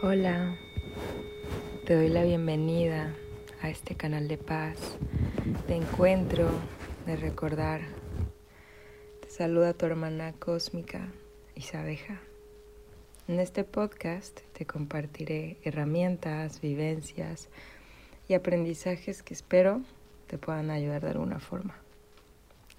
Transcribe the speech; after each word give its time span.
Hola, 0.00 0.56
te 1.84 1.96
doy 1.96 2.08
la 2.08 2.22
bienvenida 2.22 3.12
a 3.60 3.68
este 3.68 3.96
canal 3.96 4.28
de 4.28 4.38
paz, 4.38 4.96
de 5.66 5.74
encuentro, 5.74 6.48
de 7.04 7.16
recordar. 7.16 7.80
Te 9.20 9.28
saluda 9.28 9.74
tu 9.74 9.86
hermana 9.86 10.34
cósmica, 10.38 11.08
Isabeja. 11.56 12.20
En 13.26 13.40
este 13.40 13.64
podcast 13.64 14.38
te 14.52 14.66
compartiré 14.66 15.56
herramientas, 15.64 16.60
vivencias 16.60 17.48
y 18.28 18.34
aprendizajes 18.34 19.24
que 19.24 19.34
espero 19.34 19.82
te 20.28 20.38
puedan 20.38 20.70
ayudar 20.70 21.02
de 21.02 21.10
alguna 21.10 21.40
forma. 21.40 21.76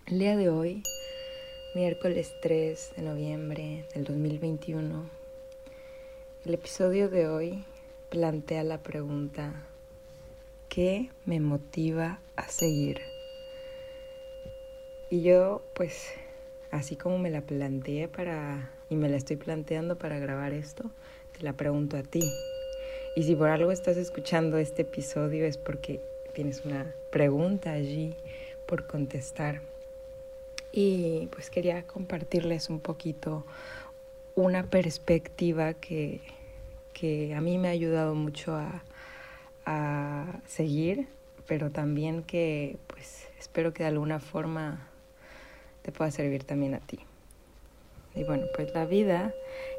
El 0.06 0.20
día 0.20 0.38
de 0.38 0.48
hoy, 0.48 0.84
miércoles 1.76 2.32
3 2.42 2.94
de 2.96 3.02
noviembre 3.02 3.86
del 3.94 4.06
2021, 4.06 5.19
el 6.46 6.54
episodio 6.54 7.10
de 7.10 7.28
hoy 7.28 7.66
plantea 8.10 8.64
la 8.64 8.78
pregunta, 8.78 9.66
¿qué 10.70 11.10
me 11.26 11.42
motiva 11.42 12.20
a 12.38 12.48
seguir? 12.48 13.02
Y 15.10 15.22
yo, 15.22 15.62
pues, 15.74 16.12
así 16.72 16.96
como 16.96 17.18
me 17.18 17.30
la 17.30 17.42
planteé 17.42 18.08
para, 18.08 18.72
y 18.90 18.96
me 18.96 19.10
la 19.10 19.18
estoy 19.18 19.36
planteando 19.36 19.98
para 19.98 20.18
grabar 20.18 20.54
esto, 20.54 20.90
te 21.38 21.44
la 21.44 21.54
pregunto 21.54 21.98
a 21.98 22.04
ti. 22.04 22.24
Y 23.18 23.24
si 23.24 23.36
por 23.36 23.50
algo 23.50 23.72
estás 23.72 23.98
escuchando 23.98 24.58
este 24.58 24.84
episodio 24.84 25.46
es 25.46 25.58
porque 25.58 26.00
tienes 26.34 26.64
una 26.64 26.94
pregunta 27.10 27.74
allí 27.74 28.16
por 28.66 28.88
contestar. 28.88 29.62
Y 30.72 31.28
pues 31.32 31.50
quería 31.50 31.84
compartirles 31.84 32.70
un 32.70 32.80
poquito 32.80 33.44
una 34.36 34.64
perspectiva 34.64 35.74
que, 35.74 36.22
que 36.94 37.34
a 37.36 37.42
mí 37.42 37.58
me 37.58 37.68
ha 37.68 37.72
ayudado 37.72 38.16
mucho 38.16 38.56
a, 38.56 38.84
a 39.66 40.40
seguir, 40.48 41.08
pero 41.48 41.72
también 41.72 42.24
que 42.24 42.78
pues 42.88 43.28
espero 43.40 43.74
que 43.74 43.84
de 43.84 43.90
alguna 43.90 44.20
forma 44.20 44.88
te 45.82 45.92
pueda 45.92 46.12
servir 46.12 46.44
también 46.44 46.74
a 46.74 46.80
ti. 46.80 47.00
Y 48.16 48.24
bueno, 48.24 48.46
pues 48.56 48.74
la 48.74 48.86
vida 48.86 49.34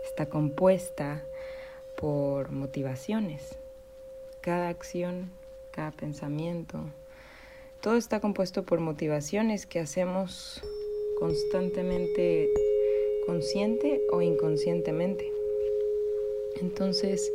está 0.04 0.26
compuesta 0.26 1.22
por 1.96 2.50
motivaciones. 2.50 3.58
Cada 4.40 4.68
acción, 4.68 5.30
cada 5.72 5.90
pensamiento, 5.90 6.84
todo 7.80 7.96
está 7.96 8.20
compuesto 8.20 8.62
por 8.62 8.80
motivaciones 8.80 9.66
que 9.66 9.80
hacemos 9.80 10.62
constantemente 11.18 12.48
consciente 13.30 14.02
o 14.10 14.22
inconscientemente. 14.22 15.30
Entonces, 16.60 17.32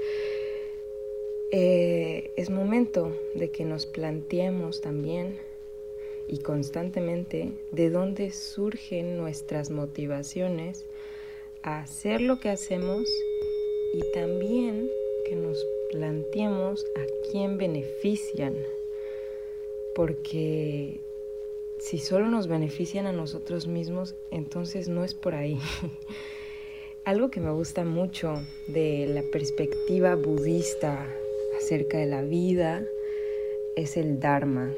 eh, 1.51 2.31
es 2.35 2.49
momento 2.49 3.15
de 3.33 3.49
que 3.49 3.63
nos 3.63 3.85
planteemos 3.85 4.81
también 4.81 5.37
y 6.27 6.39
constantemente 6.39 7.53
de 7.71 7.89
dónde 7.89 8.31
surgen 8.31 9.15
nuestras 9.15 9.71
motivaciones 9.71 10.85
a 11.63 11.79
hacer 11.79 12.19
lo 12.19 12.41
que 12.41 12.49
hacemos 12.49 13.07
y 13.93 14.01
también 14.13 14.89
que 15.29 15.37
nos 15.37 15.65
planteemos 15.91 16.85
a 16.97 17.31
quién 17.31 17.57
benefician. 17.57 18.53
Porque 19.95 20.99
si 21.79 21.97
solo 21.97 22.29
nos 22.29 22.47
benefician 22.47 23.05
a 23.05 23.11
nosotros 23.11 23.67
mismos, 23.67 24.15
entonces 24.31 24.87
no 24.87 25.03
es 25.03 25.13
por 25.13 25.35
ahí. 25.35 25.59
Algo 27.05 27.29
que 27.29 27.39
me 27.39 27.51
gusta 27.51 27.83
mucho 27.83 28.33
de 28.67 29.05
la 29.07 29.21
perspectiva 29.31 30.15
budista 30.15 31.07
acerca 31.57 31.97
de 31.97 32.07
la 32.07 32.23
vida 32.23 32.83
es 33.75 33.97
el 33.97 34.19
Dharma. 34.19 34.71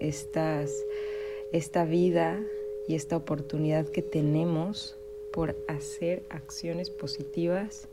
Esta 0.00 1.84
vida 1.84 2.44
y 2.88 2.94
esta 2.96 3.16
oportunidad 3.16 3.88
que 3.88 4.02
tenemos 4.02 4.96
por 5.32 5.54
hacer 5.68 6.22
acciones 6.30 6.90
positivas 6.90 7.88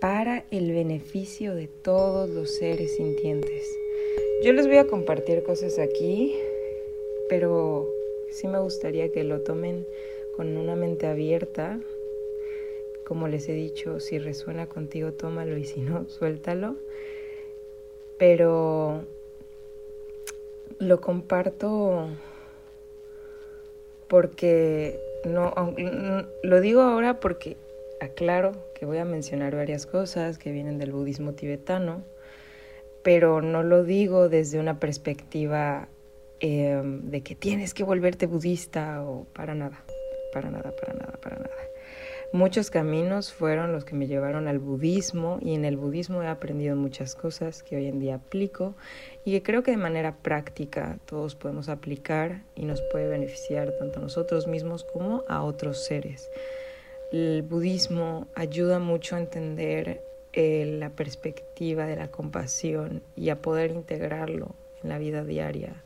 para 0.00 0.44
el 0.50 0.72
beneficio 0.72 1.54
de 1.54 1.68
todos 1.68 2.28
los 2.28 2.56
seres 2.56 2.96
sintientes. 2.96 3.66
Yo 4.44 4.52
les 4.52 4.66
voy 4.66 4.76
a 4.76 4.86
compartir 4.86 5.42
cosas 5.44 5.78
aquí 5.78 6.34
pero 7.32 7.88
sí 8.28 8.46
me 8.46 8.58
gustaría 8.58 9.10
que 9.10 9.24
lo 9.24 9.40
tomen 9.40 9.86
con 10.36 10.54
una 10.58 10.76
mente 10.76 11.06
abierta. 11.06 11.80
Como 13.06 13.26
les 13.26 13.48
he 13.48 13.54
dicho, 13.54 14.00
si 14.00 14.18
resuena 14.18 14.66
contigo, 14.66 15.14
tómalo 15.14 15.56
y 15.56 15.64
si 15.64 15.80
no, 15.80 16.04
suéltalo. 16.10 16.76
Pero 18.18 19.04
lo 20.78 21.00
comparto 21.00 22.08
porque 24.08 25.00
no, 25.24 25.54
lo 26.42 26.60
digo 26.60 26.82
ahora 26.82 27.18
porque 27.18 27.56
aclaro 28.02 28.52
que 28.74 28.84
voy 28.84 28.98
a 28.98 29.06
mencionar 29.06 29.56
varias 29.56 29.86
cosas 29.86 30.36
que 30.36 30.52
vienen 30.52 30.76
del 30.76 30.92
budismo 30.92 31.32
tibetano, 31.32 32.04
pero 33.02 33.40
no 33.40 33.62
lo 33.62 33.84
digo 33.84 34.28
desde 34.28 34.60
una 34.60 34.78
perspectiva 34.78 35.88
Em, 36.44 37.08
de 37.08 37.22
que 37.22 37.36
tienes 37.36 37.72
que 37.72 37.84
volverte 37.84 38.26
budista 38.26 39.04
o 39.04 39.26
para 39.32 39.54
nada, 39.54 39.84
para 40.32 40.50
nada, 40.50 40.74
para 40.74 40.92
nada, 40.92 41.12
para 41.22 41.36
nada. 41.36 41.54
Muchos 42.32 42.68
caminos 42.68 43.32
fueron 43.32 43.70
los 43.70 43.84
que 43.84 43.94
me 43.94 44.08
llevaron 44.08 44.48
al 44.48 44.58
budismo 44.58 45.38
y 45.40 45.54
en 45.54 45.64
el 45.64 45.76
budismo 45.76 46.20
he 46.20 46.26
aprendido 46.26 46.74
muchas 46.74 47.14
cosas 47.14 47.62
que 47.62 47.76
hoy 47.76 47.86
en 47.86 48.00
día 48.00 48.16
aplico 48.16 48.74
y 49.24 49.30
que 49.30 49.42
creo 49.44 49.62
que 49.62 49.70
de 49.70 49.76
manera 49.76 50.16
práctica 50.16 50.98
todos 51.06 51.36
podemos 51.36 51.68
aplicar 51.68 52.42
y 52.56 52.64
nos 52.64 52.82
puede 52.90 53.06
beneficiar 53.06 53.70
tanto 53.78 54.00
a 54.00 54.02
nosotros 54.02 54.48
mismos 54.48 54.82
como 54.82 55.22
a 55.28 55.44
otros 55.44 55.84
seres. 55.84 56.28
El 57.12 57.42
budismo 57.42 58.26
ayuda 58.34 58.80
mucho 58.80 59.14
a 59.14 59.20
entender 59.20 60.02
eh, 60.32 60.76
la 60.80 60.90
perspectiva 60.90 61.86
de 61.86 61.94
la 61.94 62.08
compasión 62.08 63.00
y 63.14 63.28
a 63.28 63.40
poder 63.40 63.70
integrarlo 63.70 64.56
en 64.82 64.88
la 64.88 64.98
vida 64.98 65.22
diaria 65.22 65.84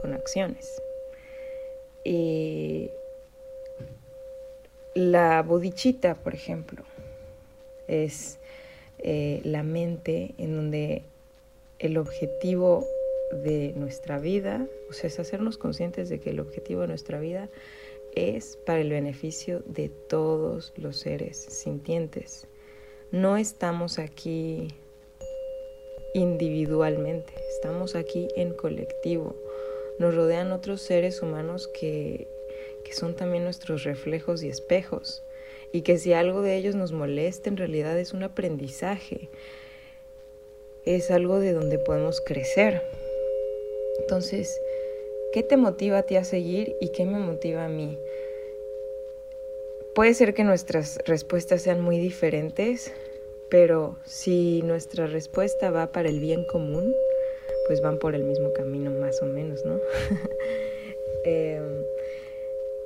con 0.00 0.14
acciones. 0.14 0.82
La 4.94 5.42
bodichita, 5.42 6.14
por 6.16 6.34
ejemplo, 6.34 6.84
es 7.88 8.38
eh, 8.98 9.40
la 9.42 9.62
mente 9.62 10.34
en 10.36 10.54
donde 10.54 11.02
el 11.78 11.96
objetivo 11.96 12.86
de 13.44 13.72
nuestra 13.74 14.18
vida, 14.18 14.66
o 14.90 14.92
sea, 14.92 15.08
es 15.08 15.18
hacernos 15.18 15.56
conscientes 15.56 16.10
de 16.10 16.20
que 16.20 16.30
el 16.30 16.40
objetivo 16.40 16.82
de 16.82 16.88
nuestra 16.88 17.20
vida 17.20 17.48
es 18.14 18.58
para 18.66 18.80
el 18.80 18.90
beneficio 18.90 19.62
de 19.64 19.88
todos 19.88 20.74
los 20.76 20.98
seres 20.98 21.38
sintientes. 21.38 22.46
No 23.10 23.38
estamos 23.38 23.98
aquí 23.98 24.68
individualmente, 26.12 27.32
estamos 27.56 27.94
aquí 27.94 28.28
en 28.36 28.52
colectivo 28.52 29.34
nos 29.98 30.14
rodean 30.14 30.52
otros 30.52 30.82
seres 30.82 31.22
humanos 31.22 31.68
que, 31.68 32.26
que 32.84 32.92
son 32.92 33.14
también 33.14 33.44
nuestros 33.44 33.84
reflejos 33.84 34.42
y 34.42 34.48
espejos. 34.48 35.22
Y 35.72 35.82
que 35.82 35.98
si 35.98 36.12
algo 36.12 36.42
de 36.42 36.56
ellos 36.56 36.74
nos 36.74 36.92
molesta, 36.92 37.48
en 37.48 37.56
realidad 37.56 37.98
es 37.98 38.12
un 38.12 38.22
aprendizaje. 38.22 39.28
Es 40.84 41.10
algo 41.10 41.38
de 41.38 41.52
donde 41.52 41.78
podemos 41.78 42.20
crecer. 42.20 42.82
Entonces, 44.00 44.60
¿qué 45.32 45.42
te 45.42 45.56
motiva 45.56 45.98
a 45.98 46.02
ti 46.02 46.16
a 46.16 46.24
seguir 46.24 46.76
y 46.80 46.90
qué 46.92 47.06
me 47.06 47.18
motiva 47.18 47.64
a 47.64 47.68
mí? 47.68 47.98
Puede 49.94 50.14
ser 50.14 50.34
que 50.34 50.44
nuestras 50.44 50.98
respuestas 51.04 51.62
sean 51.62 51.82
muy 51.82 51.98
diferentes, 51.98 52.92
pero 53.50 53.98
si 54.04 54.62
nuestra 54.62 55.06
respuesta 55.06 55.70
va 55.70 55.92
para 55.92 56.08
el 56.08 56.18
bien 56.18 56.46
común, 56.46 56.94
pues 57.66 57.80
van 57.80 57.98
por 57.98 58.14
el 58.14 58.24
mismo 58.24 58.52
camino 58.52 58.90
más 58.90 59.22
o 59.22 59.26
menos, 59.26 59.64
¿no? 59.64 59.78
Em, 61.24 61.84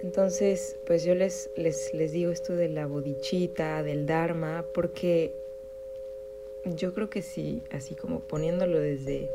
entonces, 0.02 0.76
pues 0.87 1.05
yo 1.05 1.14
les, 1.14 1.49
les, 1.56 1.94
les 1.94 2.12
digo 2.12 2.31
esto 2.31 2.55
de 2.55 2.69
la 2.69 2.87
bodichita, 2.87 3.82
del 3.82 4.05
Dharma, 4.05 4.67
porque 4.75 5.32
yo 6.64 6.93
creo 6.93 7.08
que 7.08 7.23
sí, 7.23 7.62
así 7.70 7.94
como 7.94 8.20
poniéndolo 8.20 8.78
desde, 8.78 9.31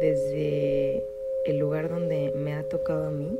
desde 0.00 1.02
el 1.46 1.58
lugar 1.58 1.88
donde 1.88 2.32
me 2.36 2.52
ha 2.52 2.62
tocado 2.68 3.06
a 3.06 3.10
mí, 3.10 3.38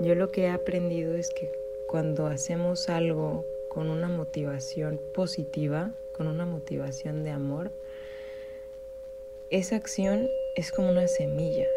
yo 0.00 0.14
lo 0.14 0.30
que 0.30 0.42
he 0.42 0.48
aprendido 0.48 1.14
es 1.14 1.30
que 1.30 1.50
cuando 1.86 2.26
hacemos 2.26 2.88
algo 2.88 3.44
con 3.68 3.90
una 3.90 4.08
motivación 4.08 5.00
positiva, 5.14 5.94
con 6.12 6.26
una 6.26 6.46
motivación 6.46 7.22
de 7.22 7.30
amor, 7.30 7.70
esa 9.54 9.76
acción 9.76 10.28
es 10.56 10.72
como 10.72 10.90
una 10.90 11.06
semilla 11.06 11.68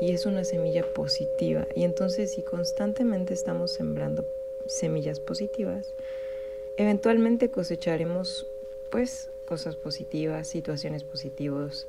y 0.00 0.12
es 0.12 0.26
una 0.26 0.44
semilla 0.44 0.84
positiva. 0.94 1.66
Y 1.74 1.82
entonces 1.82 2.32
si 2.34 2.42
constantemente 2.42 3.34
estamos 3.34 3.72
sembrando 3.72 4.24
semillas 4.66 5.18
positivas, 5.18 5.92
eventualmente 6.76 7.50
cosecharemos 7.50 8.46
pues 8.92 9.28
cosas 9.44 9.74
positivas, 9.74 10.46
situaciones 10.46 11.02
positivos, 11.02 11.88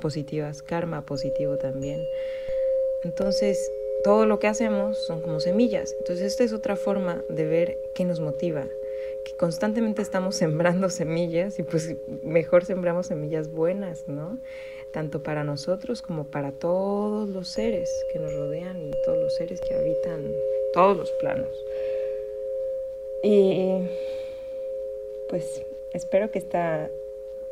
positivas, 0.00 0.62
karma 0.62 1.04
positivo 1.04 1.58
también. 1.58 2.02
Entonces, 3.04 3.70
todo 4.04 4.24
lo 4.24 4.38
que 4.38 4.46
hacemos 4.46 4.96
son 5.06 5.20
como 5.20 5.38
semillas. 5.40 5.94
Entonces, 5.98 6.32
esta 6.32 6.44
es 6.44 6.54
otra 6.54 6.76
forma 6.76 7.22
de 7.28 7.44
ver 7.44 7.78
qué 7.94 8.06
nos 8.06 8.20
motiva, 8.20 8.66
que 9.24 9.36
constantemente 9.36 10.02
estamos 10.02 10.36
sembrando 10.36 10.90
semillas 10.90 11.58
y 11.58 11.62
pues 11.62 11.96
mejor 12.22 12.64
sembramos 12.64 13.06
semillas 13.06 13.50
buenas, 13.50 14.08
¿no? 14.08 14.38
Tanto 14.92 15.22
para 15.22 15.44
nosotros 15.44 16.02
como 16.02 16.24
para 16.24 16.52
todos 16.52 17.28
los 17.28 17.48
seres 17.48 17.90
que 18.12 18.18
nos 18.18 18.32
rodean 18.34 18.88
y 18.88 18.90
todos 19.04 19.18
los 19.18 19.36
seres 19.36 19.60
que 19.60 19.74
habitan 19.74 20.32
todos 20.74 20.96
los 20.96 21.10
planos. 21.12 21.64
Y 23.22 23.88
pues 25.28 25.62
espero 25.92 26.30
que 26.30 26.38
esta 26.38 26.90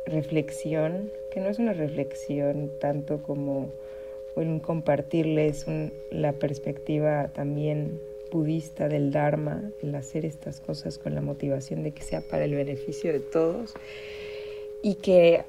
reflexión, 0.05 1.11
que 1.31 1.39
no 1.39 1.49
es 1.49 1.59
una 1.59 1.73
reflexión 1.73 2.71
tanto 2.79 3.21
como 3.23 3.71
un 4.35 4.59
compartirles 4.59 5.65
la 6.09 6.33
perspectiva 6.33 7.29
también 7.33 7.99
budista 8.31 8.87
del 8.87 9.11
Dharma, 9.11 9.71
el 9.81 9.93
hacer 9.95 10.25
estas 10.25 10.59
cosas 10.61 10.97
con 10.97 11.13
la 11.13 11.21
motivación 11.21 11.83
de 11.83 11.91
que 11.91 12.01
sea 12.01 12.21
para 12.21 12.45
el 12.45 12.55
beneficio 12.55 13.11
de 13.13 13.19
todos. 13.19 13.73
Y 14.81 14.95
que 14.95 15.43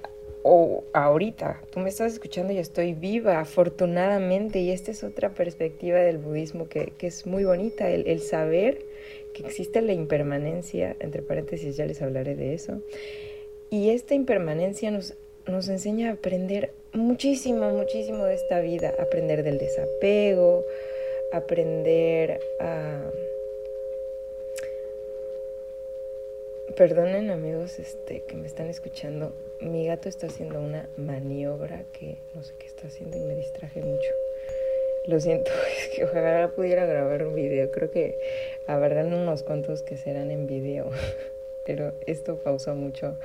o 0.45 0.83
ahorita 0.93 1.63
tú 1.71 1.81
me 1.81 1.89
estás 1.89 2.15
escuchando 2.15 2.53
y 2.53 2.59
estoy 2.59 2.95
viva 2.95 3.39
afortunadamente 3.39 4.59
y 4.59 4.71
esta 4.71 4.91
es 4.91 5.05
otra 5.05 5.31
perspectiva 5.31 5.99
del 5.99 6.19
budismo 6.19 6.69
que, 6.69 6.93
es 7.01 7.27
muy 7.27 7.45
bonita, 7.45 7.89
el, 7.89 8.07
el 8.09 8.21
saber 8.21 8.85
que 9.35 9.45
existe 9.47 9.81
la 9.83 9.93
impermanencia, 9.93 10.97
entre 10.99 11.23
paréntesis 11.23 11.77
ya 11.77 11.87
les 11.87 12.03
hablaré 12.03 12.35
de 12.35 12.55
eso, 12.55 12.83
y 13.71 13.91
esta 13.91 14.15
impermanencia 14.15 14.91
nos, 14.91 15.15
nos 15.47 15.69
enseña 15.69 16.11
a 16.11 16.13
aprender 16.15 16.73
muchísimo, 16.93 17.71
muchísimo 17.71 18.25
de 18.25 18.35
esta 18.35 18.61
vida, 18.61 18.93
aprender 19.01 19.43
del 19.43 19.59
desapego, 19.59 20.65
aprender 21.33 22.39
a... 22.61 23.11
Perdonen 26.77 27.31
amigos 27.31 27.79
este, 27.79 28.23
que 28.23 28.37
me 28.37 28.47
están 28.47 28.69
escuchando, 28.69 29.35
mi 29.61 29.87
gato 29.87 30.09
está 30.09 30.29
haciendo 30.29 30.59
una 30.61 30.89
maniobra 30.97 31.85
que 31.93 32.17
no 32.35 32.43
sé 32.43 32.55
qué 32.59 32.67
está 32.67 32.87
haciendo 32.87 33.19
y 33.19 33.21
me 33.21 33.35
distraje 33.35 33.81
mucho. 33.81 34.11
Lo 35.07 35.21
siento, 35.21 35.51
es 35.79 35.89
que 35.95 36.05
ojalá 36.05 36.51
pudiera 36.55 36.87
grabar 36.87 37.27
un 37.27 37.35
video. 37.35 37.71
Creo 37.73 37.91
que 37.91 38.17
habrán 38.67 39.13
unos 39.13 39.43
cuantos 39.43 39.83
que 39.83 39.99
serán 39.99 40.31
en 40.31 40.47
video, 40.47 40.91
pero 41.67 41.93
esto 42.07 42.37
pausó 42.37 42.75
mucho 42.75 43.19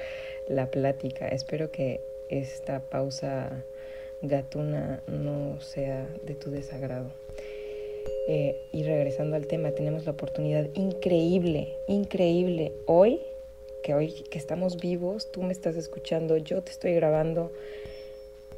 la 0.47 0.69
plática. 0.69 1.27
Espero 1.29 1.71
que 1.71 2.01
esta 2.29 2.81
pausa 2.81 3.63
gatuna 4.21 5.01
no 5.07 5.61
sea 5.61 6.05
de 6.23 6.35
tu 6.35 6.51
desagrado. 6.51 7.11
Eh, 8.27 8.57
y 8.73 8.83
regresando 8.83 9.37
al 9.37 9.47
tema, 9.47 9.71
tenemos 9.71 10.05
la 10.05 10.11
oportunidad 10.11 10.67
increíble, 10.73 11.77
increíble 11.87 12.73
hoy, 12.85 13.21
que 13.83 13.93
hoy 13.93 14.11
que 14.29 14.37
estamos 14.37 14.77
vivos, 14.77 15.31
tú 15.31 15.43
me 15.43 15.53
estás 15.53 15.75
escuchando, 15.75 16.37
yo 16.37 16.61
te 16.61 16.71
estoy 16.71 16.93
grabando, 16.93 17.51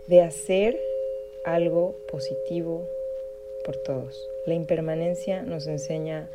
de 0.07 0.21
hacer 0.21 0.79
algo 1.45 1.95
positivo 2.11 2.87
por 3.63 3.77
todos. 3.77 4.27
La 4.45 4.53
impermanencia 4.53 5.43
nos 5.43 5.67
enseña 5.67 6.29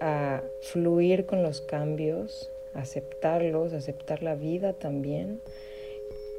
a 0.00 0.42
fluir 0.60 1.24
con 1.26 1.42
los 1.42 1.60
cambios, 1.60 2.50
aceptarlos, 2.74 3.72
aceptar 3.72 4.22
la 4.22 4.34
vida 4.34 4.72
también 4.72 5.40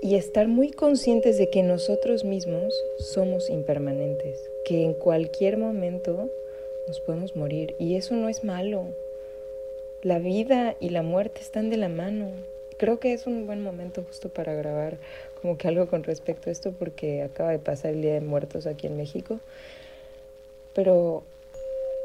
y 0.02 0.16
estar 0.16 0.48
muy 0.48 0.72
conscientes 0.72 1.38
de 1.38 1.50
que 1.50 1.64
nosotros 1.64 2.24
mismos 2.24 2.74
somos 3.00 3.50
impermanentes, 3.50 4.38
que 4.66 4.84
en 4.84 4.94
cualquier 4.94 5.58
momento 5.58 6.30
nos 6.88 7.00
podemos 7.00 7.36
morir 7.36 7.76
y 7.80 7.96
eso 7.96 8.16
no 8.16 8.30
es 8.30 8.44
malo. 8.44 8.90
La 10.06 10.20
vida 10.20 10.76
y 10.80 10.90
la 10.90 11.02
muerte 11.02 11.42
están 11.42 11.72
de 11.72 11.78
la 11.78 11.90
mano. 11.90 12.30
Creo 12.78 13.00
que 13.00 13.14
es 13.14 13.26
un 13.26 13.48
buen 13.48 13.64
momento 13.64 14.04
justo 14.04 14.30
para 14.30 14.54
grabar 14.54 14.98
como 15.42 15.58
que 15.58 15.68
algo 15.68 15.88
con 15.88 16.04
respecto 16.04 16.48
a 16.48 16.54
esto 16.54 16.74
porque 16.78 17.24
acaba 17.24 17.50
de 17.50 17.58
pasar 17.58 17.90
el 17.90 18.04
Día 18.04 18.14
de 18.14 18.22
Muertos 18.22 18.68
aquí 18.68 18.86
en 18.86 18.98
México. 18.98 19.40
Pero 20.76 21.24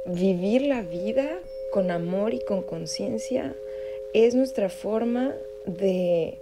vivir 0.07 0.63
la 0.63 0.81
vida 0.81 1.29
con 1.75 1.91
amor 1.91 2.33
y 2.33 2.41
con 2.41 2.63
conciencia 2.63 3.55
es 4.15 4.35
nuestra 4.35 4.71
forma 4.71 5.35
de, 5.67 6.39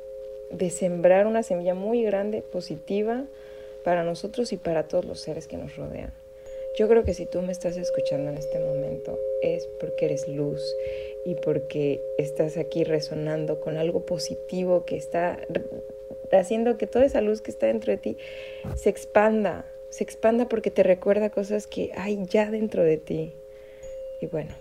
de 0.53 0.71
sembrar 0.71 1.27
una 1.27 1.43
semilla 1.43 1.75
muy 1.75 2.05
grande, 2.05 2.41
positiva, 2.41 3.25
para 3.83 4.05
nosotros 4.05 4.53
y 4.53 4.59
para 4.59 4.87
todos 4.87 5.05
los 5.05 5.19
seres 5.19 5.49
que 5.49 5.57
nos 5.57 5.75
rodean. 5.75 6.13
Yo 6.79 6.87
creo 6.87 7.03
que 7.03 7.15
si 7.15 7.27
tú 7.27 7.43
me 7.43 7.51
estás 7.51 7.77
escuchando 7.77 8.31
en 8.31 8.39
este 8.39 8.61
momento 8.61 9.19
es 9.43 9.67
porque 9.81 10.07
eres 10.07 10.29
luz 10.29 10.63
y 11.25 11.35
porque 11.35 12.01
estás 12.19 12.57
aquí 12.57 12.85
resonando 12.85 13.61
con 13.61 13.77
algo 13.77 14.05
positivo 14.07 14.85
que 14.85 14.97
está 14.97 15.39
haciendo 16.33 16.77
que 16.77 16.87
toda 16.87 17.05
esa 17.05 17.21
luz 17.21 17.41
que 17.41 17.51
está 17.51 17.67
dentro 17.67 17.93
de 17.93 17.99
ti 17.99 18.17
se 18.77 18.91
expanda, 18.91 19.65
se 19.91 20.05
expanda 20.05 20.49
porque 20.49 20.71
te 20.71 20.83
recuerda 20.83 21.31
cosas 21.31 21.67
que 21.67 21.93
hay 21.97 22.19
ya 22.27 22.51
dentro 22.51 22.83
de 22.83 22.99
ti. 22.99 23.33
Y 24.21 24.27
bueno, 24.27 24.55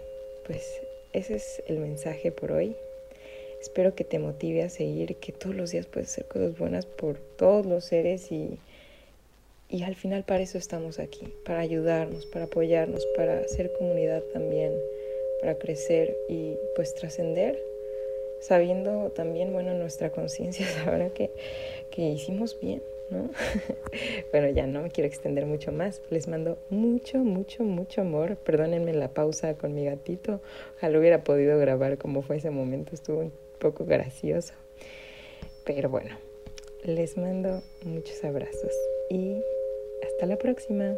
pues 0.45 0.81
ese 1.13 1.35
es 1.35 1.63
el 1.68 1.79
mensaje 1.79 2.31
por 2.31 2.51
hoy. 2.51 2.75
Espero 3.59 3.95
que 3.95 4.03
te 4.03 4.19
motive 4.19 4.63
a 4.63 4.69
seguir, 4.69 5.15
que 5.15 5.31
todos 5.31 5.56
los 5.56 5.71
días 5.71 5.88
puedes 5.88 6.12
hacer 6.12 6.25
cosas 6.25 6.57
buenas 6.57 6.85
por 6.85 7.18
todos 7.38 7.65
los 7.65 7.85
seres 7.85 8.31
y, 8.31 8.59
y 9.69 9.83
al 9.83 9.95
final 9.95 10.23
para 10.23 10.43
eso 10.43 10.57
estamos 10.57 10.99
aquí, 10.99 11.33
para 11.43 11.59
ayudarnos, 11.59 12.25
para 12.25 12.45
apoyarnos, 12.45 13.05
para 13.15 13.39
hacer 13.39 13.71
comunidad 13.77 14.23
también, 14.33 14.73
para 15.41 15.55
crecer 15.55 16.15
y 16.29 16.55
pues 16.75 16.93
trascender, 16.95 17.59
sabiendo 18.39 19.11
también, 19.11 19.51
bueno, 19.51 19.73
nuestra 19.73 20.11
conciencia 20.11 20.65
sabrá 20.83 21.09
que, 21.09 21.31
que 21.91 22.09
hicimos 22.09 22.57
bien, 22.61 22.81
¿no? 23.09 23.29
bueno, 24.31 24.49
ya 24.49 24.67
no 24.67 24.81
me 24.83 24.89
quiero 24.89 25.07
extender 25.07 25.45
mucho 25.45 25.71
más. 25.71 26.01
Les 26.09 26.27
mando 26.27 26.57
mucho, 26.69 27.19
mucho, 27.19 27.63
mucho 27.63 28.01
amor. 28.01 28.37
Perdónenme 28.37 28.93
la 28.93 29.09
pausa 29.09 29.55
con 29.55 29.73
mi 29.73 29.85
gatito. 29.85 30.41
Ojalá 30.77 30.99
hubiera 30.99 31.23
podido 31.23 31.57
grabar 31.57 31.97
como 31.97 32.21
fue 32.21 32.37
ese 32.37 32.49
momento. 32.49 32.93
Estuvo 32.93 33.31
poco 33.59 33.85
gracioso. 33.85 34.53
Pero 35.65 35.89
bueno, 35.89 36.17
les 36.83 37.17
mando 37.17 37.62
muchos 37.83 38.24
abrazos 38.24 38.71
y 39.09 39.41
hasta 40.17 40.25
la 40.25 40.38
próxima. 40.38 40.97